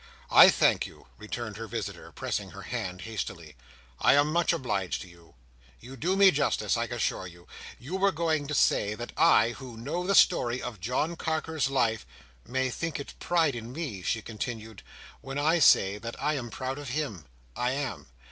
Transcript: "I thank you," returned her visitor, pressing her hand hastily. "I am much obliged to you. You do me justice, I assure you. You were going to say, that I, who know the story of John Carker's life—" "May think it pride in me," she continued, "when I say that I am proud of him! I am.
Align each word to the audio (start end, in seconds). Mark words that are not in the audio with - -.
"I 0.31 0.49
thank 0.49 0.87
you," 0.87 1.05
returned 1.19 1.57
her 1.57 1.67
visitor, 1.67 2.11
pressing 2.11 2.49
her 2.49 2.63
hand 2.63 3.01
hastily. 3.01 3.55
"I 3.99 4.15
am 4.15 4.33
much 4.33 4.51
obliged 4.51 5.03
to 5.03 5.07
you. 5.07 5.35
You 5.79 5.95
do 5.95 6.15
me 6.15 6.31
justice, 6.31 6.75
I 6.75 6.85
assure 6.85 7.27
you. 7.27 7.45
You 7.77 7.97
were 7.97 8.11
going 8.11 8.47
to 8.47 8.55
say, 8.55 8.95
that 8.95 9.11
I, 9.15 9.51
who 9.51 9.77
know 9.77 10.07
the 10.07 10.15
story 10.15 10.59
of 10.59 10.79
John 10.81 11.15
Carker's 11.15 11.69
life—" 11.69 12.07
"May 12.47 12.71
think 12.71 12.99
it 12.99 13.13
pride 13.19 13.53
in 13.53 13.71
me," 13.71 14.01
she 14.01 14.23
continued, 14.23 14.81
"when 15.21 15.37
I 15.37 15.59
say 15.59 15.99
that 15.99 16.19
I 16.19 16.33
am 16.33 16.49
proud 16.49 16.79
of 16.79 16.89
him! 16.97 17.25
I 17.55 17.73
am. 17.73 18.07